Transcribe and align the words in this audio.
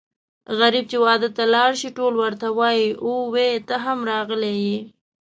غريب 0.59 0.85
چې 0.91 0.97
واده 1.05 1.29
ته 1.37 1.43
لاړ 1.55 1.71
شي 1.81 1.89
ټول 1.97 2.13
ورته 2.17 2.47
وايي 2.59 2.87
اووی 3.05 3.51
ته 3.67 3.75
هم 3.85 3.99
راغلی 4.11 4.55
یې. 4.67 4.77